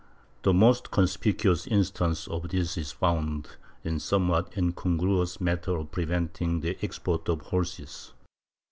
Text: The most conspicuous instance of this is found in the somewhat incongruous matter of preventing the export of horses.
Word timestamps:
The 0.41 0.51
most 0.51 0.89
conspicuous 0.89 1.67
instance 1.67 2.27
of 2.27 2.49
this 2.49 2.75
is 2.75 2.91
found 2.91 3.49
in 3.83 3.93
the 3.93 3.99
somewhat 3.99 4.51
incongruous 4.57 5.39
matter 5.39 5.75
of 5.77 5.91
preventing 5.91 6.61
the 6.61 6.75
export 6.83 7.29
of 7.29 7.41
horses. 7.41 8.11